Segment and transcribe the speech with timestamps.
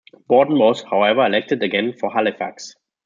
[0.27, 2.73] Borden was however elected again for Halifax.